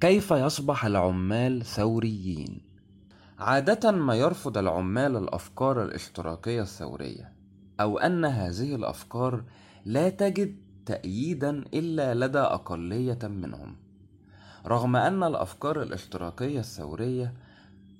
كيف 0.00 0.30
يصبح 0.30 0.84
العمال 0.84 1.64
ثوريين؟ 1.64 2.60
عادة 3.38 3.90
ما 3.90 4.14
يرفض 4.14 4.58
العمال 4.58 5.16
الأفكار 5.16 5.82
الاشتراكية 5.82 6.62
الثورية 6.62 7.32
أو 7.80 7.98
أن 7.98 8.24
هذه 8.24 8.74
الأفكار 8.74 9.44
لا 9.84 10.08
تجد 10.08 10.56
تأييدا 10.86 11.50
إلا 11.74 12.14
لدى 12.14 12.38
أقلية 12.38 13.18
منهم. 13.22 13.76
رغم 14.66 14.96
أن 14.96 15.22
الأفكار 15.22 15.82
الاشتراكية 15.82 16.60
الثورية 16.60 17.34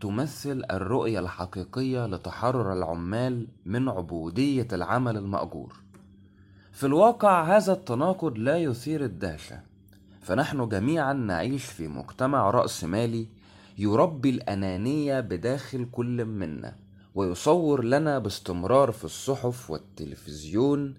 تمثل 0.00 0.64
الرؤية 0.70 1.18
الحقيقية 1.18 2.06
لتحرر 2.06 2.72
العمال 2.72 3.46
من 3.66 3.88
عبودية 3.88 4.68
العمل 4.72 5.16
المأجور. 5.16 5.74
في 6.72 6.86
الواقع 6.86 7.56
هذا 7.56 7.72
التناقض 7.72 8.38
لا 8.38 8.58
يثير 8.58 9.04
الدهشة. 9.04 9.73
فنحن 10.24 10.68
جميعا 10.68 11.12
نعيش 11.12 11.64
في 11.64 11.88
مجتمع 11.88 12.50
رأسمالي 12.50 13.26
يربي 13.78 14.30
الأنانية 14.30 15.20
بداخل 15.20 15.86
كل 15.92 16.24
منا 16.24 16.74
ويصور 17.14 17.84
لنا 17.84 18.18
باستمرار 18.18 18.92
في 18.92 19.04
الصحف 19.04 19.70
والتلفزيون 19.70 20.94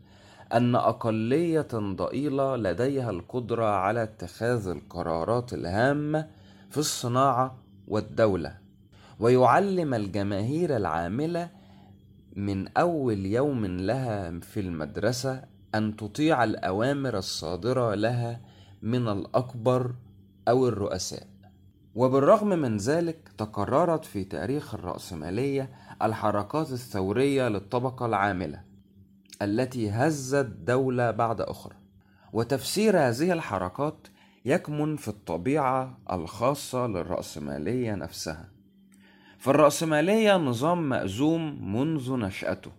أن 0.53 0.75
أقلية 0.75 1.67
ضئيلة 1.73 2.55
لديها 2.55 3.09
القدرة 3.09 3.65
على 3.65 4.03
اتخاذ 4.03 4.67
القرارات 4.67 5.53
الهامة 5.53 6.27
في 6.69 6.77
الصناعة 6.77 7.55
والدولة. 7.87 8.57
ويعلم 9.19 9.93
الجماهير 9.93 10.75
العاملة 10.75 11.49
من 12.35 12.77
أول 12.77 13.25
يوم 13.25 13.65
لها 13.65 14.39
في 14.39 14.59
المدرسة 14.59 15.43
أن 15.75 15.95
تطيع 15.95 16.43
الأوامر 16.43 17.17
الصادرة 17.17 17.95
لها 17.95 18.39
من 18.85 19.07
الأكبر 19.07 19.93
أو 20.47 20.67
الرؤساء. 20.67 21.27
وبالرغم 21.95 22.47
من 22.47 22.77
ذلك 22.77 23.29
تكررت 23.37 24.05
في 24.05 24.23
تاريخ 24.23 24.73
الرأسمالية 24.73 25.69
الحركات 26.01 26.71
الثورية 26.71 27.47
للطبقة 27.47 28.05
العاملة 28.05 28.61
التي 29.41 29.89
هزت 29.89 30.45
دولة 30.45 31.11
بعد 31.11 31.41
أخرى. 31.41 31.75
وتفسير 32.33 32.99
هذه 32.99 33.31
الحركات 33.33 34.07
يكمن 34.45 34.95
في 34.95 35.07
الطبيعة 35.07 35.97
الخاصة 36.11 36.87
للرأسمالية 36.87 37.95
نفسها. 37.95 38.49
فالرأسمالية 39.37 40.37
نظام 40.37 40.89
مأزوم 40.89 41.73
منذ 41.75 42.13
نشأته 42.13 42.71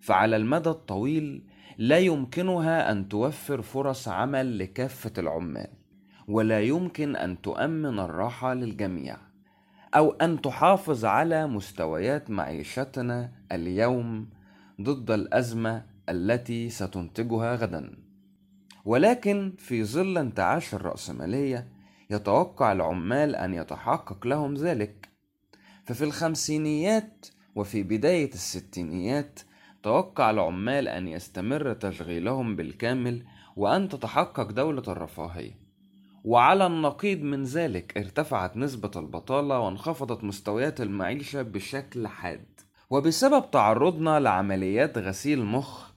فعلى 0.00 0.36
المدى 0.36 0.70
الطويل 0.70 1.47
لا 1.78 1.98
يمكنها 1.98 2.92
أن 2.92 3.08
توفر 3.08 3.62
فرص 3.62 4.08
عمل 4.08 4.58
لكافة 4.58 5.12
العمال 5.18 5.68
ولا 6.28 6.60
يمكن 6.60 7.16
أن 7.16 7.40
تؤمن 7.40 7.98
الراحة 7.98 8.54
للجميع 8.54 9.16
أو 9.94 10.10
أن 10.10 10.40
تحافظ 10.40 11.04
على 11.04 11.46
مستويات 11.46 12.30
معيشتنا 12.30 13.32
اليوم 13.52 14.28
ضد 14.80 15.10
الأزمة 15.10 15.84
التي 16.08 16.70
ستنتجها 16.70 17.54
غدا. 17.54 17.98
ولكن 18.84 19.52
في 19.58 19.84
ظل 19.84 20.18
انتعاش 20.18 20.74
الرأسمالية 20.74 21.68
يتوقع 22.10 22.72
العمال 22.72 23.36
أن 23.36 23.54
يتحقق 23.54 24.26
لهم 24.26 24.54
ذلك. 24.54 25.08
ففي 25.84 26.04
الخمسينيات 26.04 27.26
وفي 27.54 27.82
بداية 27.82 28.32
الستينيات 28.34 29.40
توقع 29.82 30.30
العمال 30.30 30.88
أن 30.88 31.08
يستمر 31.08 31.72
تشغيلهم 31.72 32.56
بالكامل 32.56 33.22
وأن 33.56 33.88
تتحقق 33.88 34.50
دولة 34.50 34.82
الرفاهية. 34.88 35.68
وعلى 36.24 36.66
النقيض 36.66 37.22
من 37.22 37.44
ذلك 37.44 37.98
ارتفعت 37.98 38.56
نسبة 38.56 38.90
البطالة 38.96 39.58
وانخفضت 39.58 40.24
مستويات 40.24 40.80
المعيشة 40.80 41.42
بشكل 41.42 42.06
حاد. 42.06 42.60
وبسبب 42.90 43.50
تعرضنا 43.50 44.20
لعمليات 44.20 44.98
غسيل 44.98 45.44
مخ 45.44 45.90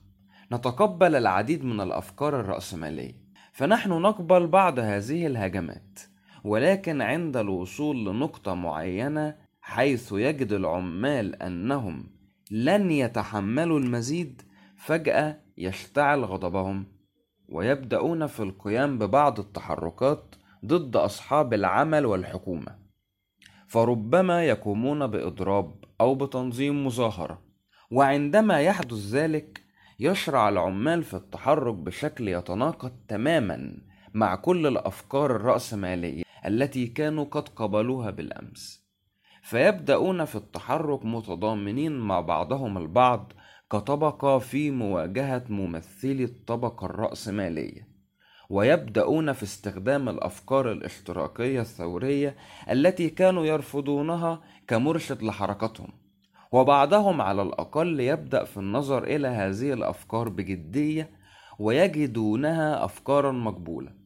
نتقبل 0.52 1.14
العديد 1.14 1.64
من 1.64 1.80
الأفكار 1.80 2.40
الرأسمالية. 2.40 3.22
فنحن 3.52 3.90
نقبل 3.90 4.46
بعض 4.46 4.78
هذه 4.78 5.26
الهجمات 5.26 6.00
ولكن 6.44 7.02
عند 7.02 7.36
الوصول 7.36 8.06
لنقطة 8.06 8.54
معينة 8.54 9.36
حيث 9.60 10.12
يجد 10.12 10.52
العمال 10.52 11.42
أنهم 11.42 12.06
لن 12.54 12.90
يتحملوا 12.90 13.78
المزيد 13.78 14.42
فجأة 14.76 15.38
يشتعل 15.58 16.24
غضبهم 16.24 16.86
ويبدأون 17.48 18.26
في 18.26 18.42
القيام 18.42 18.98
ببعض 18.98 19.40
التحركات 19.40 20.34
ضد 20.66 20.96
أصحاب 20.96 21.54
العمل 21.54 22.06
والحكومة. 22.06 22.78
فربما 23.68 24.44
يقومون 24.44 25.06
بإضراب 25.06 25.84
أو 26.00 26.14
بتنظيم 26.14 26.86
مظاهرة 26.86 27.42
وعندما 27.90 28.60
يحدث 28.60 28.98
ذلك 28.98 29.62
يشرع 30.00 30.48
العمال 30.48 31.02
في 31.02 31.14
التحرك 31.14 31.74
بشكل 31.74 32.28
يتناقض 32.28 32.92
تماما 33.08 33.78
مع 34.14 34.34
كل 34.34 34.66
الأفكار 34.66 35.36
الرأسمالية 35.36 36.22
التي 36.46 36.86
كانوا 36.86 37.24
قد 37.24 37.48
قبلوها 37.48 38.10
بالأمس. 38.10 38.81
فيبدأون 39.42 40.24
في 40.24 40.36
التحرك 40.36 41.04
متضامنين 41.04 41.98
مع 41.98 42.20
بعضهم 42.20 42.78
البعض 42.78 43.32
كطبقة 43.72 44.38
في 44.38 44.70
مواجهة 44.70 45.44
ممثلي 45.48 46.24
الطبقة 46.24 46.86
الرأسمالية. 46.86 47.88
ويبدأون 48.50 49.32
في 49.32 49.42
استخدام 49.42 50.08
الأفكار 50.08 50.72
الاشتراكية 50.72 51.60
الثورية 51.60 52.36
التي 52.70 53.10
كانوا 53.10 53.44
يرفضونها 53.44 54.40
كمرشد 54.66 55.22
لحركتهم. 55.22 55.92
وبعضهم 56.52 57.20
على 57.20 57.42
الأقل 57.42 58.00
يبدأ 58.00 58.44
في 58.44 58.56
النظر 58.56 59.04
إلى 59.04 59.28
هذه 59.28 59.72
الأفكار 59.72 60.28
بجدية 60.28 61.10
ويجدونها 61.58 62.84
أفكارا 62.84 63.32
مقبولة. 63.32 64.01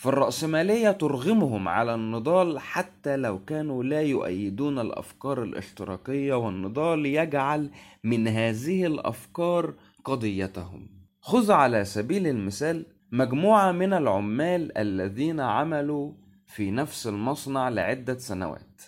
فالرأسمالية 0.00 0.90
ترغمهم 0.90 1.68
على 1.68 1.94
النضال 1.94 2.58
حتى 2.58 3.16
لو 3.16 3.44
كانوا 3.44 3.84
لا 3.84 4.02
يؤيدون 4.02 4.78
الأفكار 4.78 5.42
الاشتراكية 5.42 6.34
والنضال 6.34 7.06
يجعل 7.06 7.70
من 8.04 8.28
هذه 8.28 8.86
الأفكار 8.86 9.74
قضيتهم. 10.04 10.88
خذ 11.20 11.52
على 11.52 11.84
سبيل 11.84 12.26
المثال 12.26 12.86
مجموعة 13.12 13.72
من 13.72 13.92
العمال 13.92 14.78
الذين 14.78 15.40
عملوا 15.40 16.12
في 16.46 16.70
نفس 16.70 17.06
المصنع 17.06 17.68
لعدة 17.68 18.18
سنوات. 18.18 18.82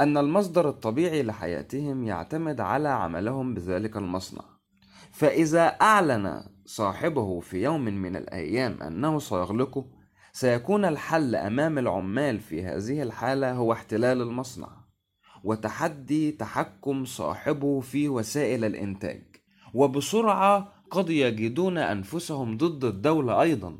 أن 0.00 0.16
المصدر 0.16 0.68
الطبيعي 0.68 1.22
لحياتهم 1.22 2.04
يعتمد 2.04 2.60
على 2.60 2.88
عملهم 2.88 3.54
بذلك 3.54 3.96
المصنع. 3.96 4.44
فإذا 5.12 5.66
أعلن 5.66 6.42
صاحبه 6.64 7.40
في 7.40 7.62
يوم 7.62 7.84
من 7.84 8.16
الأيام 8.16 8.82
أنه 8.82 9.18
سيغلقه 9.18 9.93
سيكون 10.36 10.84
الحل 10.84 11.34
أمام 11.36 11.78
العمال 11.78 12.40
في 12.40 12.64
هذه 12.64 13.02
الحالة 13.02 13.52
هو 13.52 13.72
احتلال 13.72 14.22
المصنع 14.22 14.68
وتحدي 15.44 16.32
تحكم 16.32 17.04
صاحبه 17.04 17.80
في 17.80 18.08
وسائل 18.08 18.64
الإنتاج. 18.64 19.22
وبسرعة 19.74 20.72
قد 20.90 21.10
يجدون 21.10 21.78
أنفسهم 21.78 22.56
ضد 22.56 22.84
الدولة 22.84 23.42
أيضا 23.42 23.78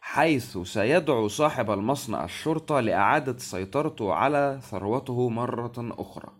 حيث 0.00 0.58
سيدعو 0.58 1.28
صاحب 1.28 1.70
المصنع 1.70 2.24
الشرطة 2.24 2.80
لإعادة 2.80 3.38
سيطرته 3.38 4.12
على 4.12 4.60
ثروته 4.62 5.28
مرة 5.28 5.72
أخرى. 5.78 6.32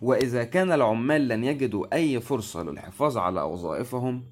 وإذا 0.00 0.44
كان 0.44 0.72
العمال 0.72 1.28
لن 1.28 1.44
يجدوا 1.44 1.94
أي 1.94 2.20
فرصة 2.20 2.62
للحفاظ 2.62 3.16
على 3.16 3.42
وظائفهم 3.42 4.24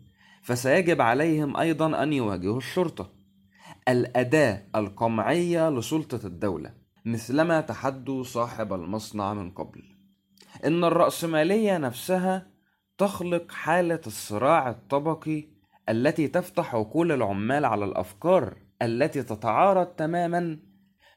فسيجب 0.42 1.00
عليهم 1.00 1.56
أيضا 1.56 2.02
أن 2.02 2.12
يواجهوا 2.12 2.58
الشرطة. 2.58 3.16
الأداة 3.88 4.62
القمعية 4.76 5.70
لسلطة 5.70 6.26
الدولة 6.26 6.74
مثلما 7.04 7.61
تحدوا 7.61 8.22
صاحب 8.22 8.72
المصنع 8.72 9.34
من 9.34 9.50
قبل. 9.50 9.82
إن 10.64 10.84
الرأسمالية 10.84 11.78
نفسها 11.78 12.46
تخلق 12.99 13.52
حالة 13.52 14.00
الصراع 14.06 14.70
الطبقي 14.70 15.44
التي 15.88 16.28
تفتح 16.28 16.75
عقول 16.75 17.12
العمال 17.12 17.64
على 17.64 17.84
الأفكار 17.84 18.56
التي 18.82 19.22
تتعارض 19.22 19.87
تماما 19.87 20.58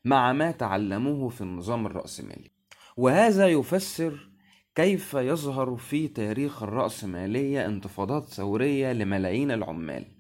مع 0.05 0.33
ما 0.33 0.51
تعلموه 0.51 1.29
في 1.29 1.41
النظام 1.41 1.85
الرأسمالي. 1.85 2.51
وهذا 2.97 3.47
يفسر 3.47 4.29
كيف 4.75 5.13
يظهر 5.13 5.75
في 5.75 6.07
تاريخ 6.07 6.63
الرأسمالية 6.63 7.65
انتفاضات 7.65 8.25
ثورية 8.25 8.94
لملايين 8.94 9.51
العمال. 9.51 10.19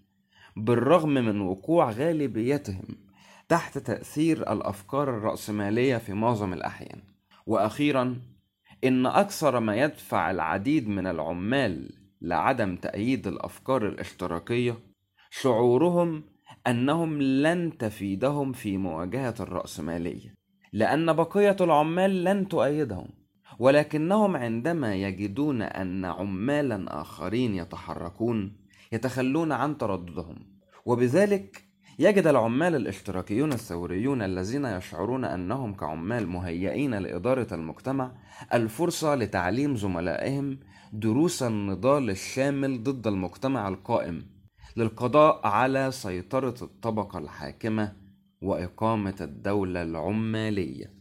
بالرغم 0.55 1.09
من 1.09 1.41
وقوع 1.41 1.91
غالبيتهم 1.91 2.83
تحت 3.49 3.77
تأثير 3.77 4.51
الأفكار 4.51 5.09
الرأسمالية 5.09 5.97
في 5.97 6.13
معظم 6.13 6.53
الأحيان. 6.53 7.01
وأخيرا 7.45 8.21
إن 8.83 9.05
أكثر 9.05 9.59
ما 9.59 9.75
يدفع 9.75 10.31
العديد 10.31 10.87
من 10.87 11.07
العمال 11.07 11.91
لعدم 12.21 12.75
تأييد 12.75 13.27
الأفكار 13.27 13.87
الاشتراكية 13.87 14.77
شعورهم 15.29 16.23
أنهم 16.67 17.21
لن 17.21 17.77
تفيدهم 17.77 18.51
في 18.51 18.77
مواجهة 18.77 19.35
الرأسمالية 19.39 20.33
لأن 20.73 21.13
بقية 21.13 21.55
العمال 21.61 22.23
لن 22.23 22.47
تؤيدهم. 22.47 23.07
ولكنهم 23.59 24.35
عندما 24.35 24.95
يجدون 24.95 25.61
أن 25.61 26.05
عمالا 26.05 27.01
آخرين 27.01 27.55
يتحركون 27.55 28.57
يتخلون 28.91 29.51
عن 29.51 29.77
ترددهم. 29.77 30.59
وبذلك 30.85 31.63
يجد 31.99 32.27
العمال 32.27 32.75
الاشتراكيون 32.75 33.53
الثوريون 33.53 34.21
الذين 34.21 34.65
يشعرون 34.65 35.25
أنهم 35.25 35.73
كعمال 35.73 36.27
مهيئين 36.27 36.93
لإدارة 36.93 37.53
المجتمع 37.53 38.11
الفرصة 38.53 39.15
لتعليم 39.15 39.75
زملائهم 39.75 40.59
دروس 40.93 41.43
النضال 41.43 42.09
الشامل 42.09 42.83
ضد 42.83 43.07
المجتمع 43.07 43.67
القائم 43.67 44.25
للقضاء 44.77 45.47
على 45.47 45.91
سيطرة 45.91 46.55
الطبقة 46.61 47.19
الحاكمة 47.19 47.93
وإقامة 48.41 49.15
الدولة 49.21 49.81
العمالية. 49.81 50.98